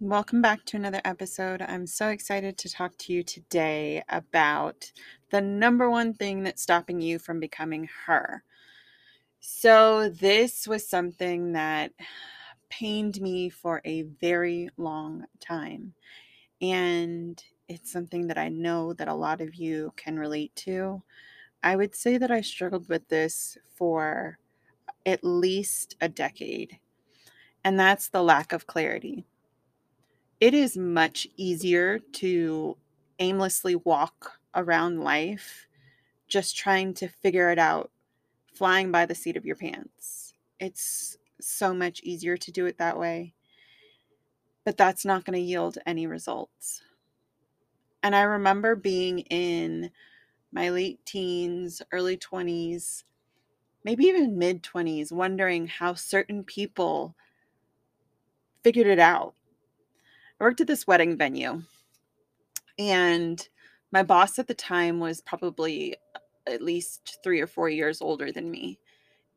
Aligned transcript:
Welcome 0.00 0.40
back 0.40 0.64
to 0.66 0.76
another 0.76 1.00
episode. 1.04 1.60
I'm 1.60 1.84
so 1.84 2.10
excited 2.10 2.56
to 2.58 2.68
talk 2.68 2.96
to 2.98 3.12
you 3.12 3.24
today 3.24 4.04
about 4.08 4.92
the 5.32 5.40
number 5.40 5.90
one 5.90 6.14
thing 6.14 6.44
that's 6.44 6.62
stopping 6.62 7.00
you 7.00 7.18
from 7.18 7.40
becoming 7.40 7.88
her. 8.06 8.44
So, 9.40 10.08
this 10.10 10.68
was 10.68 10.88
something 10.88 11.50
that 11.54 11.90
pained 12.68 13.20
me 13.20 13.48
for 13.50 13.82
a 13.84 14.02
very 14.02 14.68
long 14.76 15.24
time. 15.40 15.94
And 16.62 17.42
it's 17.66 17.90
something 17.90 18.28
that 18.28 18.38
I 18.38 18.50
know 18.50 18.92
that 18.92 19.08
a 19.08 19.14
lot 19.14 19.40
of 19.40 19.56
you 19.56 19.92
can 19.96 20.16
relate 20.16 20.54
to. 20.58 21.02
I 21.64 21.74
would 21.74 21.96
say 21.96 22.18
that 22.18 22.30
I 22.30 22.42
struggled 22.42 22.88
with 22.88 23.08
this 23.08 23.58
for 23.74 24.38
at 25.04 25.24
least 25.24 25.96
a 26.00 26.08
decade, 26.08 26.78
and 27.64 27.80
that's 27.80 28.10
the 28.10 28.22
lack 28.22 28.52
of 28.52 28.68
clarity 28.68 29.26
it 30.40 30.54
is 30.54 30.76
much 30.76 31.26
easier 31.36 31.98
to 32.12 32.76
aimlessly 33.18 33.74
walk 33.74 34.38
around 34.54 35.00
life 35.00 35.66
just 36.28 36.56
trying 36.56 36.94
to 36.94 37.08
figure 37.08 37.50
it 37.50 37.58
out, 37.58 37.90
flying 38.54 38.92
by 38.92 39.06
the 39.06 39.14
seat 39.14 39.36
of 39.36 39.46
your 39.46 39.56
pants. 39.56 40.34
It's 40.60 41.16
so 41.40 41.74
much 41.74 42.02
easier 42.02 42.36
to 42.36 42.52
do 42.52 42.66
it 42.66 42.78
that 42.78 42.98
way. 42.98 43.34
But 44.64 44.76
that's 44.76 45.04
not 45.04 45.24
going 45.24 45.38
to 45.38 45.44
yield 45.44 45.78
any 45.86 46.06
results. 46.06 46.82
And 48.02 48.14
I 48.14 48.22
remember 48.22 48.76
being 48.76 49.20
in 49.20 49.90
my 50.52 50.68
late 50.68 51.04
teens, 51.04 51.82
early 51.90 52.16
20s, 52.16 53.04
maybe 53.84 54.04
even 54.04 54.38
mid 54.38 54.62
20s, 54.62 55.10
wondering 55.10 55.66
how 55.66 55.94
certain 55.94 56.44
people 56.44 57.16
figured 58.62 58.86
it 58.86 58.98
out 58.98 59.34
I 60.40 60.44
worked 60.44 60.60
at 60.60 60.66
this 60.66 60.86
wedding 60.86 61.16
venue, 61.16 61.62
and 62.78 63.48
my 63.90 64.02
boss 64.02 64.38
at 64.38 64.46
the 64.46 64.54
time 64.54 65.00
was 65.00 65.20
probably 65.20 65.96
at 66.46 66.62
least 66.62 67.18
three 67.22 67.40
or 67.40 67.46
four 67.46 67.68
years 67.68 68.00
older 68.00 68.30
than 68.30 68.50
me. 68.50 68.78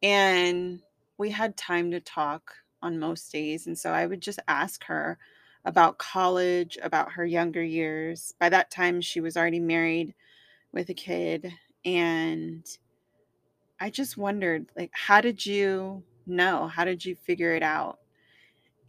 And 0.04 0.82
we 1.18 1.30
had 1.30 1.58
time 1.58 1.92
to 1.92 2.00
talk 2.00 2.54
on 2.82 3.00
most 3.00 3.32
days. 3.32 3.68
And 3.68 3.78
so 3.78 3.92
I 3.92 4.06
would 4.06 4.22
just 4.22 4.40
ask 4.48 4.84
her 4.86 5.18
about 5.66 5.98
college, 5.98 6.78
about 6.82 7.12
her 7.14 7.26
younger 7.26 7.64
years. 7.64 8.34
By 8.40 8.50
that 8.50 8.72
time, 8.72 9.02
she 9.02 9.22
was 9.22 9.38
already 9.38 9.60
married 9.60 10.14
with 10.72 10.90
a 10.90 10.94
kid. 10.94 11.52
And 11.86 12.66
I 13.80 13.90
just 13.90 14.18
wondered, 14.18 14.68
like, 14.76 14.92
how 14.94 15.22
did 15.22 15.46
you 15.46 16.04
know? 16.26 16.68
How 16.68 16.86
did 16.86 17.06
you 17.06 17.16
figure 17.16 17.54
it 17.54 17.64
out? 17.64 18.00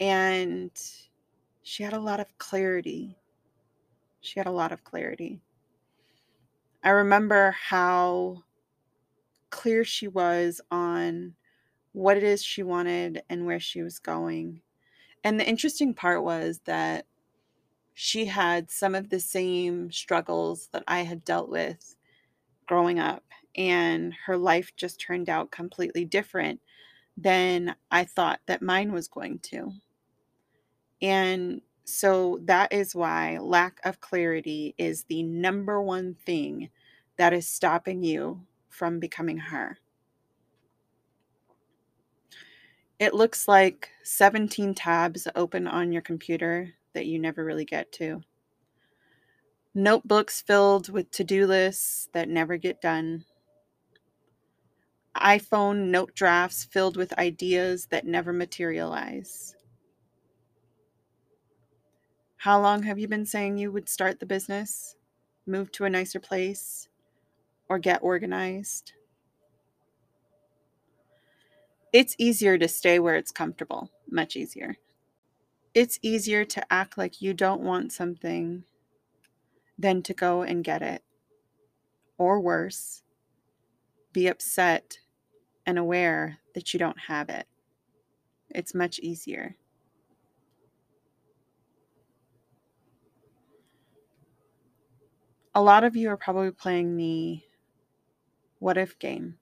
And 0.01 0.70
she 1.62 1.82
had 1.82 1.92
a 1.92 2.00
lot 2.00 2.20
of 2.20 2.38
clarity. 2.38 3.16
She 4.20 4.38
had 4.38 4.46
a 4.46 4.52
lot 4.52 4.72
of 4.72 4.84
clarity. 4.84 5.41
I 6.82 6.91
remember 6.91 7.52
how 7.52 8.42
clear 9.50 9.84
she 9.84 10.08
was 10.08 10.60
on 10.70 11.34
what 11.92 12.16
it 12.16 12.22
is 12.22 12.42
she 12.42 12.62
wanted 12.62 13.22
and 13.28 13.46
where 13.46 13.60
she 13.60 13.83
was 13.83 13.98
going. 13.98 14.62
And 15.22 15.38
the 15.38 15.48
interesting 15.48 15.94
part 15.94 16.24
was 16.24 16.60
that 16.64 17.06
she 17.94 18.27
had 18.27 18.70
some 18.70 18.94
of 18.94 19.10
the 19.10 19.20
same 19.20 19.92
struggles 19.92 20.68
that 20.72 20.83
I 20.88 21.00
had 21.00 21.24
dealt 21.24 21.48
with 21.48 21.96
growing 22.66 22.98
up, 22.98 23.24
and 23.55 24.14
her 24.27 24.36
life 24.36 24.72
just 24.77 25.00
turned 25.00 25.28
out 25.28 25.50
completely 25.50 26.05
different 26.05 26.60
than 27.16 27.77
I 27.90 28.05
thought 28.05 28.40
that 28.46 28.62
mine 28.62 28.92
was 28.92 29.08
going 29.08 29.40
to. 29.40 29.72
And 31.03 31.61
so 31.84 32.39
that 32.45 32.72
is 32.72 32.95
why 32.95 33.39
lack 33.39 33.81
of 33.84 34.00
clarity 34.00 34.75
is 34.78 35.05
the 35.05 35.22
number 35.25 35.83
one 35.83 36.14
thing 36.14 36.70
that 37.19 37.33
is 37.33 37.48
stopping 37.48 38.03
you 38.05 38.47
from 38.68 39.01
becoming 39.01 39.36
her. 39.36 39.79
It 42.98 43.14
looks 43.14 43.48
like 43.48 43.90
17 44.05 44.74
tabs 44.74 45.27
open 45.35 45.67
on 45.67 45.90
your 45.92 46.02
computer 46.02 46.73
that 46.95 47.07
you 47.07 47.19
never 47.19 47.45
really 47.45 47.64
get 47.64 47.90
to. 47.92 48.23
Notebooks 49.74 50.40
filled 50.40 50.89
with 50.89 51.11
to 51.13 51.24
do 51.24 51.46
lists 51.46 52.08
that 52.13 52.29
never 52.29 52.57
get 52.57 52.80
done. 52.80 53.24
iPhone 55.17 55.89
note 55.90 56.14
drafts 56.14 56.64
filled 56.64 56.96
with 56.96 57.13
ideas 57.19 57.86
that 57.86 58.07
never 58.07 58.33
materialize. 58.33 59.57
How 62.42 62.61
long 62.61 62.83
have 62.83 62.98
you 62.98 63.07
been 63.07 63.25
saying 63.25 63.58
you 63.58 63.70
would 63.70 63.89
start 63.89 64.19
the 64.19 64.27
business, 64.27 64.97
move 65.47 65.70
to 65.70 65.85
a 65.85 65.91
nicer 65.91 66.19
place, 66.19 66.89
or 67.69 67.79
get 67.79 68.03
organized? 68.03 68.95
It's 71.92 72.17
easier 72.19 72.58
to 72.58 72.67
stay 72.67 72.98
where 72.98 73.14
it's 73.14 73.31
comfortable, 73.31 73.92
much 74.11 74.35
easier. 74.35 74.75
It's 75.73 76.01
easier 76.02 76.45
to 76.47 76.73
act 76.73 76.98
like 76.98 77.23
you 77.23 77.33
don't 77.33 77.61
want 77.61 77.92
something 77.92 78.64
than 79.79 80.02
to 80.02 80.13
go 80.13 80.42
and 80.42 80.64
get 80.64 80.83
it. 80.83 81.05
Or 82.19 82.41
worse, 82.41 83.05
be 84.13 84.27
upset 84.27 84.98
and 85.64 85.79
aware 85.79 86.39
that 86.57 86.75
you 86.75 86.81
don't 86.81 87.02
have 87.07 87.29
it. 87.29 87.47
It's 88.51 88.75
much 88.75 88.98
easier. 88.98 89.55
A 95.55 95.63
lot 95.63 95.85
of 95.85 95.96
you 95.96 96.08
are 96.08 96.17
probably 96.17 96.51
playing 96.51 96.96
the 96.96 97.40
what 98.58 98.79
if 98.79 98.98
game. 98.98 99.39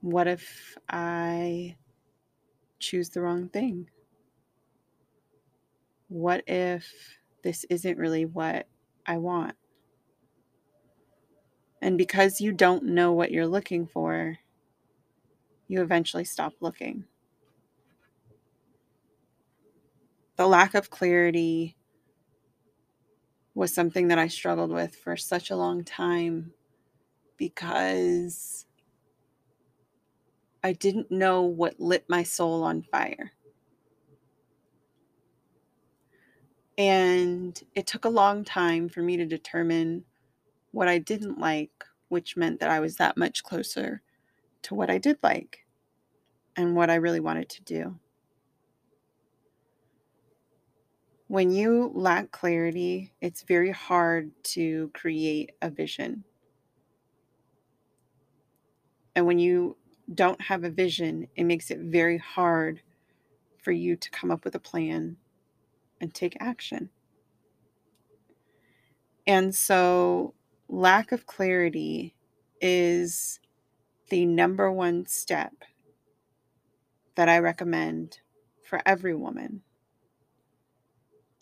What 0.00 0.26
if 0.26 0.76
I 0.88 1.76
choose 2.78 3.10
the 3.10 3.20
wrong 3.20 3.48
thing? 3.48 3.88
What 6.08 6.42
if 6.46 6.90
this 7.44 7.64
isn't 7.70 7.98
really 7.98 8.24
what 8.24 8.66
I 9.06 9.18
want? 9.18 9.54
And 11.80 11.98
because 11.98 12.40
you 12.40 12.52
don't 12.52 12.84
know 12.84 13.12
what 13.12 13.30
you're 13.30 13.46
looking 13.46 13.86
for, 13.86 14.38
you 15.68 15.82
eventually 15.82 16.24
stop 16.24 16.54
looking. 16.60 17.04
The 20.36 20.46
lack 20.46 20.74
of 20.74 20.90
clarity 20.90 21.76
was 23.54 23.72
something 23.72 24.08
that 24.08 24.18
I 24.18 24.28
struggled 24.28 24.70
with 24.70 24.96
for 24.96 25.16
such 25.16 25.50
a 25.50 25.56
long 25.56 25.84
time 25.84 26.52
because 27.36 28.66
I 30.64 30.72
didn't 30.72 31.10
know 31.10 31.42
what 31.42 31.80
lit 31.80 32.04
my 32.08 32.22
soul 32.22 32.62
on 32.62 32.82
fire. 32.82 33.32
And 36.78 37.60
it 37.74 37.86
took 37.86 38.04
a 38.04 38.10
long 38.10 38.44
time 38.44 38.88
for 38.88 39.02
me 39.02 39.16
to 39.18 39.26
determine 39.26 40.04
what 40.70 40.88
I 40.88 40.98
didn't 40.98 41.38
like, 41.38 41.84
which 42.08 42.36
meant 42.36 42.60
that 42.60 42.70
I 42.70 42.80
was 42.80 42.96
that 42.96 43.16
much 43.16 43.42
closer 43.42 44.02
to 44.62 44.74
what 44.74 44.90
I 44.90 44.98
did 44.98 45.18
like 45.22 45.66
and 46.56 46.74
what 46.74 46.90
I 46.90 46.94
really 46.94 47.20
wanted 47.20 47.48
to 47.50 47.62
do. 47.62 47.98
When 51.32 51.50
you 51.50 51.90
lack 51.94 52.30
clarity, 52.30 53.14
it's 53.22 53.40
very 53.40 53.70
hard 53.70 54.32
to 54.52 54.90
create 54.92 55.52
a 55.62 55.70
vision. 55.70 56.24
And 59.16 59.24
when 59.24 59.38
you 59.38 59.78
don't 60.14 60.42
have 60.42 60.62
a 60.62 60.68
vision, 60.68 61.28
it 61.34 61.44
makes 61.44 61.70
it 61.70 61.78
very 61.78 62.18
hard 62.18 62.82
for 63.62 63.72
you 63.72 63.96
to 63.96 64.10
come 64.10 64.30
up 64.30 64.44
with 64.44 64.54
a 64.56 64.60
plan 64.60 65.16
and 66.02 66.12
take 66.12 66.36
action. 66.38 66.90
And 69.26 69.54
so, 69.54 70.34
lack 70.68 71.12
of 71.12 71.24
clarity 71.24 72.14
is 72.60 73.40
the 74.10 74.26
number 74.26 74.70
one 74.70 75.06
step 75.06 75.64
that 77.14 77.30
I 77.30 77.38
recommend 77.38 78.18
for 78.62 78.82
every 78.84 79.14
woman 79.14 79.62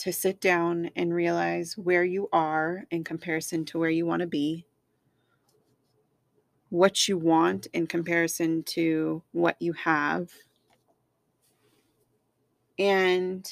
to 0.01 0.15
sit 0.15 0.41
down 0.41 0.91
and 0.97 1.13
realize 1.13 1.77
where 1.77 2.05
you 2.05 2.27
are 2.33 2.85
in 2.91 3.05
comparison 3.05 3.67
to 3.67 3.79
where 3.79 3.91
you 3.91 4.07
want 4.07 4.21
to 4.21 4.27
be, 4.27 4.65
what 6.71 7.07
you 7.07 7.19
want 7.19 7.67
in 7.75 7.87
comparison 7.87 8.63
to 8.63 9.23
what 9.33 9.57
you 9.61 9.75
have. 9.75 10.31
And 12.79 13.47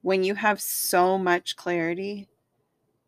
when 0.00 0.24
you 0.24 0.34
have 0.36 0.58
so 0.58 1.18
much 1.18 1.54
clarity, 1.54 2.26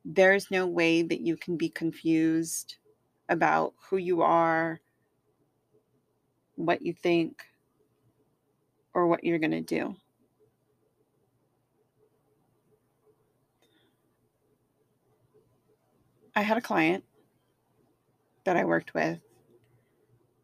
there's 0.04 0.50
no 0.50 0.66
way 0.66 1.00
that 1.00 1.22
you 1.22 1.38
can 1.38 1.56
be 1.56 1.70
confused 1.70 2.76
about 3.30 3.72
who 3.88 3.96
you 3.96 4.20
are, 4.20 4.82
what 6.56 6.82
you 6.82 6.92
think, 6.92 7.42
or 8.92 9.06
what 9.06 9.24
you're 9.24 9.38
going 9.38 9.52
to 9.52 9.62
do. 9.62 9.96
I 16.34 16.42
had 16.42 16.56
a 16.56 16.62
client 16.62 17.04
that 18.44 18.56
I 18.56 18.64
worked 18.64 18.94
with, 18.94 19.20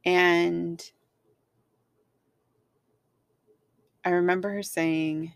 and 0.05 0.83
I 4.05 4.11
remember 4.11 4.51
her 4.51 4.63
saying, 4.63 5.33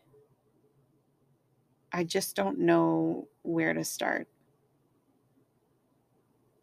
I 1.93 2.05
just 2.05 2.37
don't 2.37 2.61
know 2.61 3.29
where 3.43 3.75
to 3.75 3.85
start. 3.85 4.29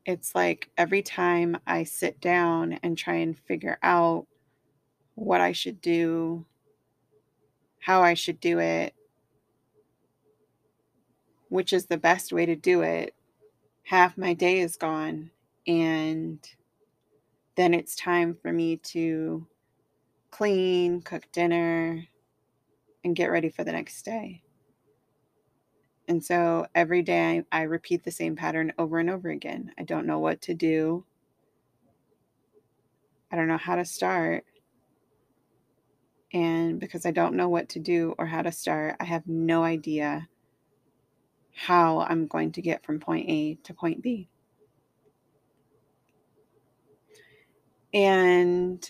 It's 0.05 0.33
like 0.33 0.69
every 0.77 1.03
time 1.03 1.57
I 1.67 1.83
sit 1.83 2.19
down 2.19 2.79
and 2.81 2.97
try 2.97 3.15
and 3.15 3.37
figure 3.37 3.77
out 3.83 4.25
what 5.13 5.41
I 5.41 5.51
should 5.51 5.81
do, 5.81 6.45
how 7.79 8.01
I 8.01 8.15
should 8.15 8.39
do 8.39 8.59
it, 8.59 8.95
which 11.49 11.73
is 11.73 11.85
the 11.87 11.97
best 11.97 12.31
way 12.33 12.45
to 12.45 12.55
do 12.55 12.81
it, 12.81 13.13
half 13.89 14.19
my 14.19 14.35
day 14.35 14.59
is 14.59 14.75
gone. 14.75 15.31
And 15.65 16.47
then 17.55 17.73
it's 17.73 17.95
time 17.95 18.37
for 18.39 18.53
me 18.53 18.77
to 18.77 19.47
clean, 20.29 21.01
cook 21.01 21.23
dinner, 21.31 22.05
and 23.03 23.15
get 23.15 23.31
ready 23.31 23.49
for 23.49 23.63
the 23.63 23.71
next 23.71 24.03
day. 24.03 24.43
And 26.07 26.23
so 26.23 26.67
every 26.75 27.01
day 27.01 27.43
I, 27.51 27.61
I, 27.61 27.63
repeat 27.63 28.03
the 28.03 28.11
same 28.11 28.35
pattern 28.35 28.73
over 28.77 28.99
and 28.99 29.09
over 29.09 29.29
again. 29.29 29.71
I 29.79 29.83
don't 29.83 30.05
know 30.05 30.19
what 30.19 30.39
to 30.41 30.53
do. 30.53 31.03
I 33.31 33.37
don't 33.37 33.47
know 33.47 33.57
how 33.57 33.75
to 33.75 33.85
start. 33.85 34.45
And 36.31 36.79
because 36.79 37.07
I 37.07 37.11
don't 37.11 37.33
know 37.33 37.49
what 37.49 37.69
to 37.69 37.79
do 37.79 38.13
or 38.19 38.27
how 38.27 38.43
to 38.43 38.51
start, 38.51 38.97
I 38.99 39.05
have 39.05 39.27
no 39.27 39.63
idea 39.63 40.27
how 41.59 41.99
I'm 41.99 42.25
going 42.27 42.53
to 42.53 42.61
get 42.61 42.85
from 42.85 43.01
point 43.01 43.29
A 43.29 43.55
to 43.63 43.73
point 43.73 44.01
B. 44.01 44.29
And 47.93 48.89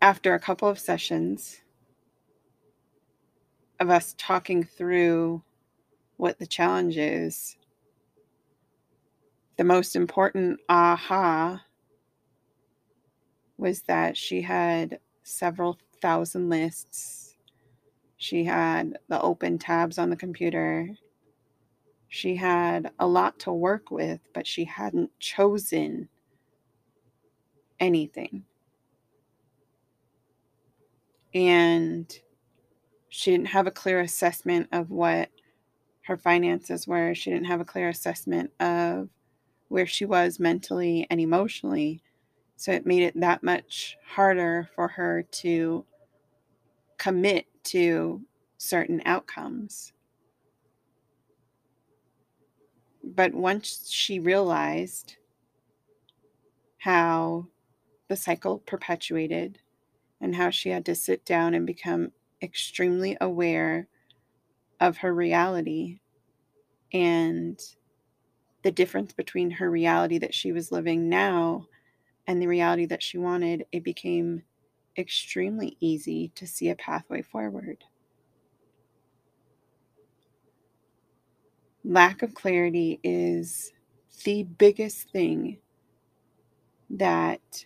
after 0.00 0.34
a 0.34 0.40
couple 0.40 0.68
of 0.68 0.78
sessions 0.78 1.60
of 3.80 3.90
us 3.90 4.14
talking 4.18 4.62
through 4.62 5.42
what 6.16 6.38
the 6.38 6.46
challenge 6.46 6.96
is, 6.96 7.56
the 9.56 9.64
most 9.64 9.96
important 9.96 10.60
aha 10.68 11.62
was 13.56 13.82
that 13.82 14.16
she 14.16 14.42
had 14.42 15.00
several 15.24 15.76
thousand 16.00 16.48
lists. 16.48 17.27
She 18.18 18.44
had 18.44 18.98
the 19.08 19.20
open 19.22 19.58
tabs 19.58 19.96
on 19.96 20.10
the 20.10 20.16
computer. 20.16 20.90
She 22.08 22.34
had 22.34 22.90
a 22.98 23.06
lot 23.06 23.38
to 23.40 23.52
work 23.52 23.92
with, 23.92 24.20
but 24.34 24.46
she 24.46 24.64
hadn't 24.64 25.16
chosen 25.20 26.08
anything. 27.78 28.44
And 31.32 32.12
she 33.08 33.30
didn't 33.30 33.48
have 33.48 33.68
a 33.68 33.72
clear 33.72 34.00
assessment 34.00 34.68
of 34.72 34.90
what 34.90 35.30
her 36.02 36.16
finances 36.16 36.88
were. 36.88 37.14
She 37.14 37.30
didn't 37.30 37.46
have 37.46 37.60
a 37.60 37.64
clear 37.64 37.88
assessment 37.88 38.50
of 38.58 39.10
where 39.68 39.86
she 39.86 40.04
was 40.04 40.40
mentally 40.40 41.06
and 41.08 41.20
emotionally. 41.20 42.02
So 42.56 42.72
it 42.72 42.86
made 42.86 43.02
it 43.02 43.20
that 43.20 43.44
much 43.44 43.96
harder 44.04 44.68
for 44.74 44.88
her 44.88 45.22
to 45.22 45.84
commit 46.96 47.46
to 47.68 48.22
certain 48.58 49.02
outcomes. 49.04 49.92
But 53.04 53.34
once 53.34 53.88
she 53.90 54.18
realized 54.18 55.16
how 56.78 57.46
the 58.08 58.16
cycle 58.16 58.58
perpetuated 58.58 59.58
and 60.20 60.34
how 60.34 60.50
she 60.50 60.70
had 60.70 60.84
to 60.86 60.94
sit 60.94 61.24
down 61.24 61.54
and 61.54 61.66
become 61.66 62.12
extremely 62.42 63.16
aware 63.20 63.88
of 64.80 64.98
her 64.98 65.14
reality 65.14 66.00
and 66.92 67.60
the 68.62 68.70
difference 68.70 69.12
between 69.12 69.50
her 69.50 69.70
reality 69.70 70.18
that 70.18 70.34
she 70.34 70.52
was 70.52 70.72
living 70.72 71.08
now 71.08 71.66
and 72.26 72.40
the 72.42 72.46
reality 72.46 72.86
that 72.86 73.02
she 73.02 73.18
wanted, 73.18 73.64
it 73.72 73.82
became 73.82 74.42
extremely 74.96 75.76
easy 75.80 76.32
to 76.34 76.46
see 76.46 76.70
a 76.70 76.76
pathway 76.76 77.22
forward. 77.22 77.84
Lack 81.84 82.22
of 82.22 82.34
clarity 82.34 83.00
is 83.02 83.72
the 84.24 84.42
biggest 84.42 85.10
thing 85.10 85.58
that 86.90 87.64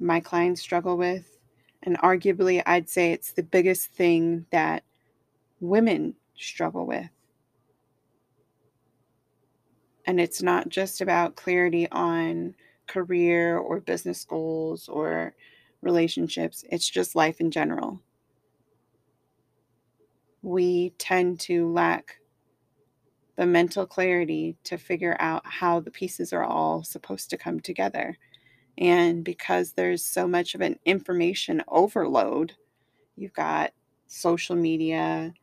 my 0.00 0.20
clients 0.20 0.60
struggle 0.60 0.96
with. 0.96 1.38
And 1.84 1.98
arguably, 1.98 2.62
I'd 2.64 2.88
say 2.88 3.12
it's 3.12 3.32
the 3.32 3.42
biggest 3.42 3.88
thing 3.88 4.46
that 4.50 4.84
women 5.60 6.14
struggle 6.36 6.86
with. 6.86 7.08
And 10.06 10.20
it's 10.20 10.42
not 10.42 10.68
just 10.68 11.00
about 11.00 11.36
clarity 11.36 11.88
on 11.90 12.54
career 12.86 13.58
or 13.58 13.80
business 13.80 14.24
goals 14.24 14.88
or 14.88 15.34
relationships, 15.82 16.64
it's 16.70 16.88
just 16.88 17.16
life 17.16 17.40
in 17.40 17.50
general. 17.50 18.00
We 20.42 20.90
tend 20.98 21.40
to 21.40 21.72
lack 21.72 22.16
the 23.36 23.46
mental 23.46 23.86
clarity 23.86 24.56
to 24.64 24.78
figure 24.78 25.16
out 25.20 25.42
how 25.44 25.80
the 25.80 25.90
pieces 25.90 26.32
are 26.32 26.44
all 26.44 26.84
supposed 26.84 27.30
to 27.30 27.38
come 27.38 27.60
together. 27.60 28.18
And 28.78 29.24
because 29.24 29.72
there's 29.72 30.04
so 30.04 30.28
much 30.28 30.54
of 30.54 30.62
an 30.62 30.78
information 30.86 31.62
overload, 31.68 32.54
you've 33.16 33.34
got 33.34 33.72
social 34.08 34.56
media, 34.56 35.34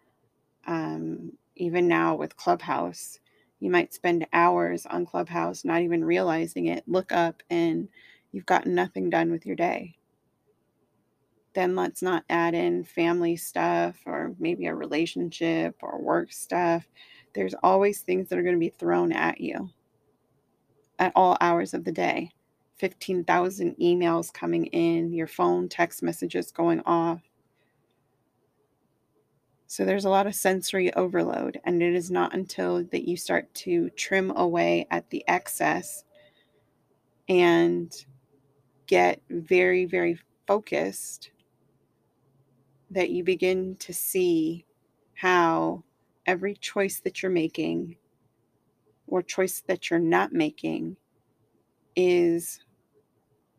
um, 0.67 1.33
even 1.57 1.87
now 1.87 2.15
with 2.15 2.37
Clubhouse, 2.37 3.19
you 3.59 3.71
might 3.71 3.93
spend 3.93 4.27
hours 4.33 4.85
on 4.87 5.05
Clubhouse 5.05 5.65
not 5.65 5.81
even 5.83 6.05
realizing 6.05 6.67
it, 6.67 6.83
look 6.87 7.11
up, 7.11 7.43
and 7.49 7.89
you've 8.31 8.47
gotten 8.47 8.75
nothing 8.75 9.09
done 9.09 9.31
with 9.31 9.45
your 9.45 9.57
day. 9.57 9.98
Then 11.53 11.75
let's 11.75 12.01
not 12.01 12.23
add 12.29 12.53
in 12.53 12.83
family 12.83 13.35
stuff 13.35 13.95
or 14.05 14.35
maybe 14.39 14.67
a 14.67 14.75
relationship 14.75 15.75
or 15.81 15.99
work 15.99 16.31
stuff. 16.31 16.87
There's 17.33 17.55
always 17.63 18.01
things 18.01 18.29
that 18.29 18.37
are 18.37 18.43
going 18.43 18.55
to 18.55 18.59
be 18.59 18.69
thrown 18.69 19.11
at 19.11 19.41
you 19.41 19.69
at 20.99 21.11
all 21.15 21.37
hours 21.41 21.73
of 21.73 21.83
the 21.85 21.91
day. 21.91 22.31
15,000 22.77 23.75
emails 23.77 24.31
coming 24.31 24.67
in, 24.67 25.11
your 25.13 25.27
phone 25.27 25.67
text 25.67 26.01
messages 26.01 26.51
going 26.51 26.81
off. 26.85 27.21
So 29.67 29.85
there's 29.85 30.05
a 30.05 30.09
lot 30.09 30.27
of 30.27 30.33
sensory 30.33 30.91
overload, 30.95 31.59
and 31.63 31.83
it 31.83 31.93
is 31.93 32.09
not 32.09 32.33
until 32.33 32.83
that 32.85 33.07
you 33.07 33.17
start 33.17 33.53
to 33.55 33.89
trim 33.91 34.31
away 34.35 34.87
at 34.89 35.09
the 35.09 35.23
excess 35.27 36.03
and 37.27 37.93
get 38.87 39.21
very, 39.29 39.85
very 39.85 40.17
focused 40.47 41.29
that 42.91 43.09
you 43.09 43.23
begin 43.23 43.75
to 43.77 43.93
see 43.93 44.65
how 45.13 45.83
every 46.25 46.55
choice 46.55 46.99
that 47.01 47.21
you're 47.21 47.31
making 47.31 47.97
or 49.07 49.21
choice 49.21 49.61
that 49.67 49.89
you're 49.89 49.99
not 49.99 50.33
making 50.33 50.95
is 51.95 52.59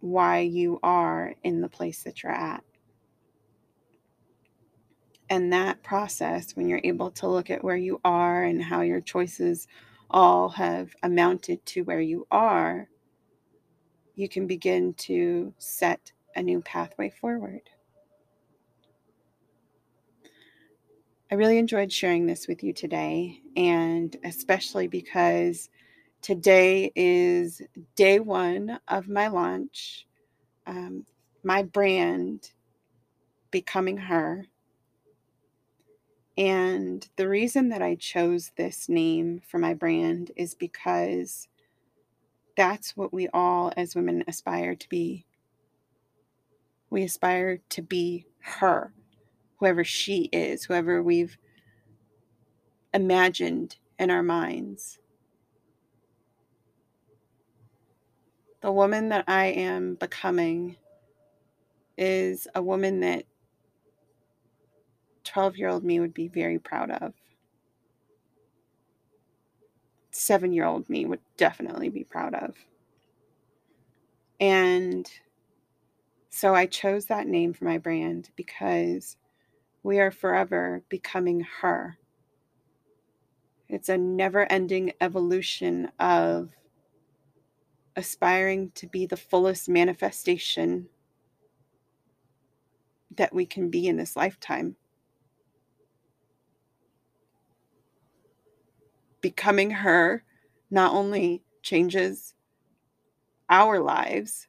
why 0.00 0.40
you 0.40 0.78
are 0.82 1.34
in 1.42 1.60
the 1.60 1.68
place 1.68 2.02
that 2.04 2.22
you're 2.22 2.32
at 2.32 2.64
and 5.30 5.52
that 5.52 5.82
process, 5.84 6.56
when 6.56 6.68
you're 6.68 6.80
able 6.82 7.12
to 7.12 7.28
look 7.28 7.50
at 7.50 7.62
where 7.62 7.76
you 7.76 8.00
are 8.04 8.42
and 8.42 8.60
how 8.60 8.80
your 8.80 9.00
choices 9.00 9.68
all 10.10 10.48
have 10.48 10.90
amounted 11.04 11.64
to 11.66 11.82
where 11.82 12.00
you 12.00 12.26
are, 12.32 12.88
you 14.16 14.28
can 14.28 14.48
begin 14.48 14.92
to 14.94 15.54
set 15.58 16.10
a 16.34 16.42
new 16.42 16.60
pathway 16.60 17.08
forward. 17.08 17.70
I 21.32 21.36
really 21.36 21.58
enjoyed 21.58 21.92
sharing 21.92 22.26
this 22.26 22.48
with 22.48 22.64
you 22.64 22.72
today, 22.72 23.40
and 23.56 24.16
especially 24.24 24.88
because 24.88 25.70
today 26.22 26.90
is 26.96 27.62
day 27.94 28.18
one 28.18 28.80
of 28.88 29.08
my 29.08 29.28
launch, 29.28 30.08
um, 30.66 31.06
my 31.44 31.62
brand, 31.62 32.50
Becoming 33.52 33.96
Her. 33.96 34.46
And 36.36 37.08
the 37.14 37.28
reason 37.28 37.68
that 37.68 37.80
I 37.82 37.94
chose 37.94 38.50
this 38.56 38.88
name 38.88 39.40
for 39.46 39.58
my 39.58 39.72
brand 39.72 40.32
is 40.34 40.56
because 40.56 41.46
that's 42.56 42.96
what 42.96 43.12
we 43.12 43.28
all 43.28 43.72
as 43.76 43.94
women 43.94 44.24
aspire 44.26 44.74
to 44.74 44.88
be. 44.88 45.26
We 46.90 47.04
aspire 47.04 47.60
to 47.68 47.82
be 47.82 48.26
her, 48.40 48.92
whoever 49.60 49.84
she 49.84 50.22
is, 50.32 50.64
whoever 50.64 51.02
we've 51.02 51.36
imagined 52.92 53.76
in 53.98 54.10
our 54.10 54.22
minds. 54.22 54.98
The 58.62 58.72
woman 58.72 59.10
that 59.10 59.24
I 59.28 59.46
am 59.46 59.94
becoming 59.94 60.76
is 61.96 62.48
a 62.54 62.62
woman 62.62 63.00
that 63.00 63.24
12 65.24 65.58
year 65.58 65.68
old 65.68 65.84
me 65.84 66.00
would 66.00 66.14
be 66.14 66.28
very 66.28 66.58
proud 66.58 66.90
of. 66.90 67.12
Seven 70.10 70.52
year 70.52 70.64
old 70.64 70.88
me 70.88 71.04
would 71.04 71.20
definitely 71.36 71.90
be 71.90 72.04
proud 72.04 72.34
of. 72.34 72.54
And 74.40 75.08
so 76.30 76.54
I 76.54 76.64
chose 76.66 77.06
that 77.06 77.26
name 77.26 77.52
for 77.52 77.66
my 77.66 77.76
brand 77.76 78.30
because 78.36 79.16
we 79.82 79.98
are 79.98 80.10
forever 80.10 80.82
becoming 80.88 81.46
her. 81.60 81.98
It's 83.68 83.88
a 83.88 83.96
never 83.96 84.50
ending 84.50 84.92
evolution 85.00 85.90
of 85.98 86.50
aspiring 87.96 88.72
to 88.74 88.86
be 88.86 89.06
the 89.06 89.16
fullest 89.16 89.68
manifestation 89.68 90.88
that 93.16 93.34
we 93.34 93.46
can 93.46 93.70
be 93.70 93.86
in 93.86 93.96
this 93.96 94.16
lifetime. 94.16 94.76
Becoming 99.20 99.70
her 99.70 100.24
not 100.70 100.92
only 100.94 101.42
changes 101.62 102.34
our 103.48 103.80
lives, 103.80 104.48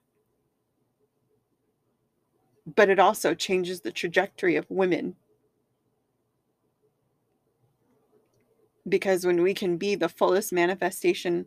but 2.76 2.90
it 2.90 3.00
also 3.00 3.34
changes 3.34 3.82
the 3.82 3.92
trajectory 3.92 4.56
of 4.56 4.70
women. 4.70 5.16
Because 8.92 9.26
when 9.26 9.42
we 9.42 9.54
can 9.54 9.78
be 9.78 9.96
the 9.96 10.10
fullest 10.10 10.52
manifestation 10.52 11.46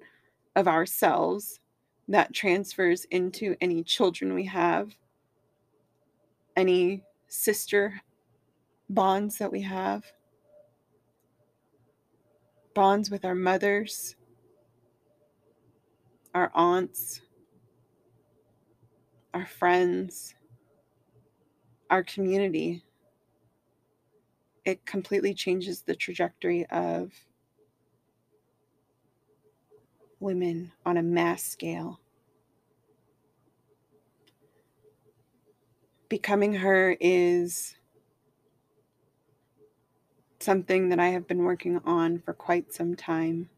of 0.56 0.66
ourselves, 0.66 1.60
that 2.08 2.32
transfers 2.32 3.04
into 3.10 3.54
any 3.60 3.82
children 3.82 4.32
we 4.32 4.46
have, 4.46 4.96
any 6.56 7.02
sister 7.28 8.00
bonds 8.88 9.36
that 9.36 9.52
we 9.52 9.60
have, 9.60 10.04
bonds 12.74 13.10
with 13.10 13.26
our 13.26 13.34
mothers, 13.34 14.16
our 16.34 16.50
aunts, 16.54 17.20
our 19.34 19.44
friends, 19.44 20.34
our 21.90 22.02
community. 22.02 22.82
It 24.64 24.86
completely 24.86 25.34
changes 25.34 25.82
the 25.82 25.94
trajectory 25.94 26.64
of 26.70 27.12
women 30.24 30.72
on 30.84 30.96
a 30.96 31.02
mass 31.02 31.44
scale. 31.44 32.00
Becoming 36.08 36.54
her 36.54 36.96
is 36.98 37.76
something 40.40 40.88
that 40.88 40.98
I 40.98 41.08
have 41.08 41.28
been 41.28 41.44
working 41.44 41.80
on 41.84 42.18
for 42.18 42.32
quite 42.32 42.72
some 42.72 42.96
time. 42.96 43.50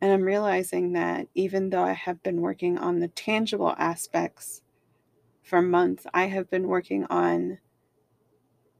And 0.00 0.12
I'm 0.12 0.22
realizing 0.22 0.92
that 0.92 1.28
even 1.34 1.70
though 1.70 1.84
I 1.84 1.92
have 1.92 2.22
been 2.22 2.40
working 2.40 2.76
on 2.78 2.98
the 2.98 3.08
tangible 3.08 3.74
aspects 3.78 4.62
for 5.42 5.62
months, 5.62 6.06
I 6.12 6.24
have 6.26 6.50
been 6.50 6.68
working 6.68 7.06
on 7.10 7.58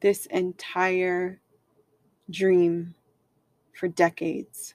this 0.00 0.26
entire 0.26 1.40
dream 2.30 2.94
for 3.72 3.88
decades. 3.88 4.74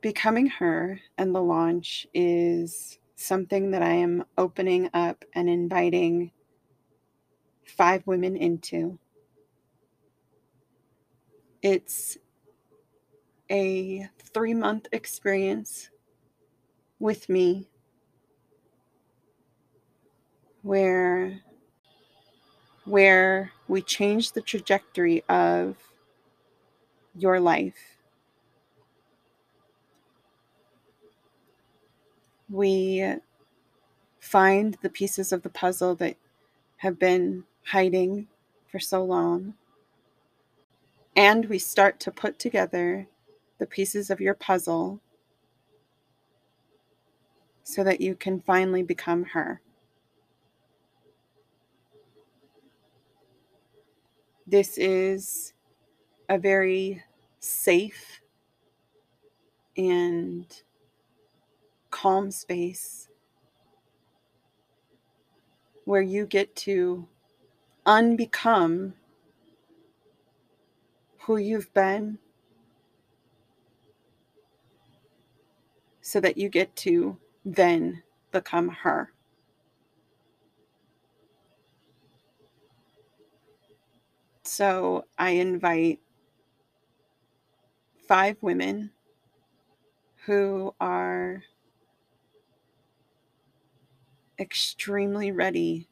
Becoming 0.00 0.46
Her 0.46 1.00
and 1.18 1.34
the 1.34 1.42
launch 1.42 2.06
is 2.14 2.98
something 3.16 3.70
that 3.70 3.82
I 3.82 3.92
am 3.92 4.24
opening 4.36 4.90
up 4.94 5.24
and 5.34 5.48
inviting 5.48 6.30
five 7.64 8.06
women 8.06 8.36
into. 8.36 8.98
It's 11.62 12.18
a 13.50 14.08
three 14.34 14.54
month 14.54 14.86
experience 14.92 15.90
with 16.98 17.28
me 17.28 17.66
where 20.62 21.40
where 22.84 23.50
we 23.66 23.82
change 23.82 24.32
the 24.32 24.40
trajectory 24.40 25.24
of 25.28 25.76
your 27.16 27.40
life 27.40 27.95
we 32.48 33.16
find 34.20 34.76
the 34.82 34.90
pieces 34.90 35.32
of 35.32 35.42
the 35.42 35.50
puzzle 35.50 35.94
that 35.96 36.16
have 36.78 36.98
been 36.98 37.44
hiding 37.64 38.26
for 38.66 38.78
so 38.78 39.04
long. 39.04 39.54
And 41.14 41.46
we 41.46 41.58
start 41.58 41.98
to 42.00 42.10
put 42.10 42.38
together 42.38 43.06
the 43.58 43.66
pieces 43.66 44.10
of 44.10 44.20
your 44.20 44.34
puzzle 44.34 45.00
so 47.62 47.82
that 47.82 48.00
you 48.00 48.14
can 48.14 48.40
finally 48.40 48.82
become 48.82 49.24
her. 49.24 49.60
This 54.46 54.78
is 54.78 55.52
a 56.28 56.38
very 56.38 57.02
safe 57.40 58.20
and 59.76 60.62
calm 61.96 62.30
space 62.30 63.08
where 65.86 66.02
you 66.02 66.26
get 66.26 66.54
to 66.54 67.08
unbecome 67.86 68.92
who 71.20 71.38
you've 71.38 71.72
been 71.72 72.18
so 76.02 76.20
that 76.20 76.36
you 76.36 76.50
get 76.50 76.76
to 76.76 77.16
then 77.46 78.02
become 78.30 78.68
her. 78.68 79.10
So 84.42 85.06
I 85.16 85.30
invite 85.30 86.00
five 88.06 88.36
women 88.42 88.90
who 90.26 90.74
are 90.78 91.42
extremely 94.38 95.32
ready 95.32 95.88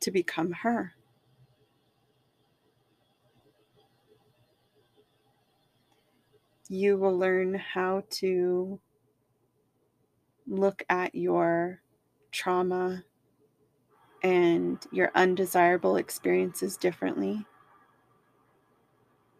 to 0.00 0.10
become 0.10 0.52
her. 0.52 0.94
You 6.68 6.96
will 6.98 7.16
learn 7.16 7.54
how 7.54 8.04
to 8.10 8.78
look 10.46 10.82
at 10.88 11.14
your 11.14 11.80
trauma 12.30 13.04
and 14.22 14.78
your 14.92 15.10
undesirable 15.14 15.96
experiences 15.96 16.76
differently. 16.76 17.46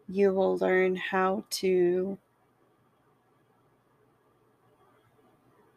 You 0.07 0.33
will 0.33 0.57
learn 0.57 0.95
how 0.95 1.45
to 1.51 2.17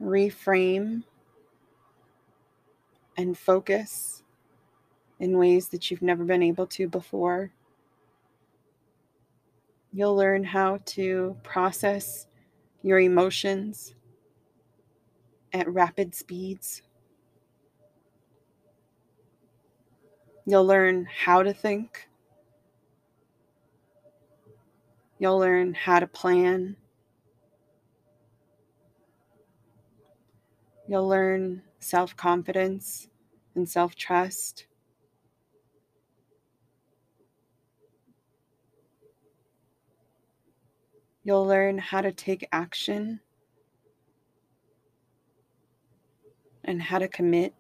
reframe 0.00 1.04
and 3.16 3.37
focus 3.37 4.23
in 5.21 5.38
ways 5.38 5.69
that 5.69 5.90
you've 5.90 6.02
never 6.02 6.25
been 6.25 6.42
able 6.42 6.66
to 6.66 6.88
before. 6.88 7.52
You'll 9.92 10.16
learn 10.16 10.45
how 10.45 10.78
to 10.87 11.37
process 11.42 12.26
your 12.83 12.99
emotions 12.99 13.95
at 15.52 15.69
rapid 15.69 16.14
speeds. 16.14 16.83
You'll 20.47 20.66
learn 20.66 21.07
how 21.25 21.42
to 21.42 21.52
think. 21.52 22.09
You'll 25.19 25.38
learn 25.38 25.75
how 25.75 26.00
to 26.00 26.07
plan. 26.09 26.75
You'll 30.88 31.07
learn 31.07 31.62
self 31.82 32.16
confidence 32.16 33.08
and 33.54 33.68
self 33.68 33.94
trust. 33.94 34.66
You'll 41.24 41.46
learn 41.46 41.78
how 41.78 42.00
to 42.00 42.12
take 42.12 42.48
action 42.52 43.20
and 46.64 46.82
how 46.82 46.98
to 46.98 47.08
commit. 47.08 47.54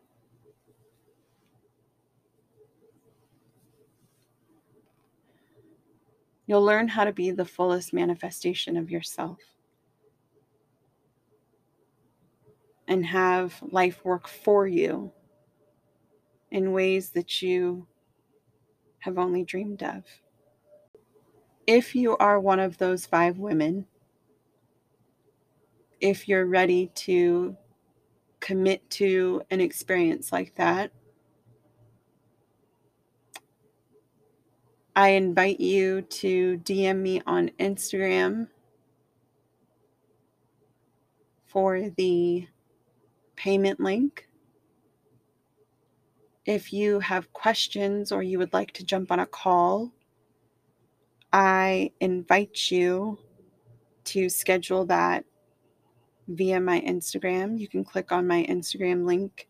You'll 6.46 6.64
learn 6.64 6.88
how 6.88 7.04
to 7.04 7.12
be 7.12 7.30
the 7.30 7.44
fullest 7.44 7.92
manifestation 7.92 8.76
of 8.76 8.90
yourself 8.90 9.38
and 12.88 13.06
have 13.06 13.62
life 13.62 14.04
work 14.04 14.28
for 14.28 14.66
you 14.66 15.12
in 16.50 16.72
ways 16.72 17.10
that 17.10 17.40
you 17.42 17.86
have 19.00 19.18
only 19.18 19.44
dreamed 19.44 19.82
of. 19.82 20.04
If 21.66 21.94
you 21.94 22.16
are 22.18 22.38
one 22.40 22.60
of 22.60 22.78
those 22.78 23.06
five 23.06 23.38
women, 23.38 23.86
if 26.00 26.28
you're 26.28 26.46
ready 26.46 26.90
to 26.94 27.56
commit 28.40 28.88
to 28.90 29.42
an 29.50 29.60
experience 29.60 30.32
like 30.32 30.54
that, 30.56 30.92
I 34.94 35.10
invite 35.10 35.60
you 35.60 36.02
to 36.02 36.58
DM 36.58 36.98
me 36.98 37.22
on 37.26 37.50
Instagram 37.58 38.48
for 41.46 41.88
the 41.96 42.46
payment 43.42 43.80
link. 43.80 44.28
If 46.46 46.72
you 46.72 47.00
have 47.00 47.32
questions 47.32 48.12
or 48.12 48.22
you 48.22 48.38
would 48.38 48.52
like 48.52 48.70
to 48.74 48.84
jump 48.84 49.10
on 49.10 49.18
a 49.18 49.26
call, 49.26 49.92
I 51.32 51.90
invite 51.98 52.70
you 52.70 53.18
to 54.04 54.28
schedule 54.28 54.86
that 54.86 55.24
via 56.28 56.60
my 56.60 56.80
Instagram. 56.82 57.58
You 57.58 57.66
can 57.66 57.82
click 57.82 58.12
on 58.12 58.28
my 58.28 58.46
Instagram 58.48 59.04
link 59.04 59.48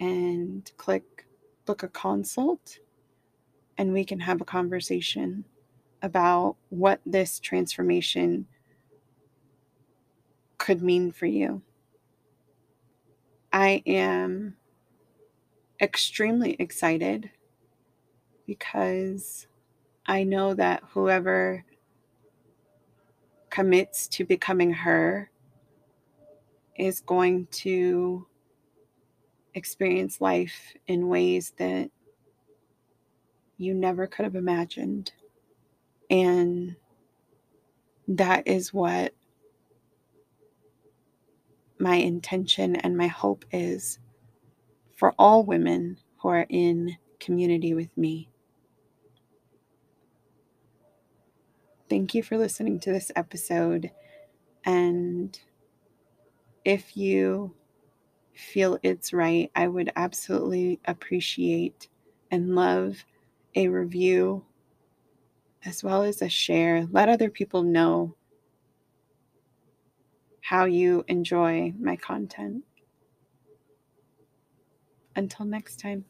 and 0.00 0.70
click 0.76 1.26
book 1.64 1.82
a 1.84 1.88
consult, 1.88 2.78
and 3.78 3.94
we 3.94 4.04
can 4.04 4.20
have 4.20 4.42
a 4.42 4.44
conversation 4.44 5.46
about 6.02 6.56
what 6.68 7.00
this 7.06 7.40
transformation 7.40 8.46
could 10.58 10.82
mean 10.82 11.10
for 11.10 11.26
you. 11.26 11.62
I 13.52 13.82
am 13.86 14.56
extremely 15.80 16.52
excited 16.58 17.30
because 18.46 19.46
I 20.06 20.24
know 20.24 20.54
that 20.54 20.82
whoever 20.90 21.64
commits 23.50 24.06
to 24.08 24.24
becoming 24.24 24.72
her 24.72 25.30
is 26.76 27.00
going 27.00 27.46
to 27.50 28.26
experience 29.54 30.20
life 30.20 30.74
in 30.86 31.08
ways 31.08 31.52
that 31.58 31.90
you 33.56 33.74
never 33.74 34.06
could 34.06 34.24
have 34.24 34.36
imagined. 34.36 35.12
And 36.10 36.76
that 38.06 38.46
is 38.46 38.72
what 38.72 39.14
my 41.80 41.96
intention 41.96 42.76
and 42.76 42.96
my 42.96 43.06
hope 43.06 43.44
is 43.52 43.98
for 44.96 45.14
all 45.18 45.44
women 45.44 45.98
who 46.18 46.28
are 46.28 46.46
in 46.48 46.96
community 47.20 47.74
with 47.74 47.96
me. 47.96 48.28
Thank 51.88 52.14
you 52.14 52.22
for 52.22 52.36
listening 52.36 52.80
to 52.80 52.92
this 52.92 53.10
episode. 53.16 53.90
And 54.64 55.38
if 56.64 56.96
you 56.96 57.54
feel 58.34 58.78
it's 58.82 59.12
right, 59.12 59.50
I 59.56 59.68
would 59.68 59.90
absolutely 59.96 60.80
appreciate 60.84 61.88
and 62.30 62.54
love 62.54 63.04
a 63.54 63.68
review 63.68 64.44
as 65.64 65.82
well 65.82 66.02
as 66.02 66.22
a 66.22 66.28
share. 66.28 66.86
Let 66.90 67.08
other 67.08 67.30
people 67.30 67.62
know 67.62 68.14
how 70.42 70.64
you 70.64 71.04
enjoy 71.08 71.74
my 71.78 71.96
content. 71.96 72.64
Until 75.16 75.46
next 75.46 75.80
time. 75.80 76.04